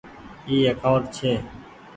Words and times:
اي 0.47 0.55
اڪآونٽ 0.71 1.03
ڇي۔ 1.15 1.31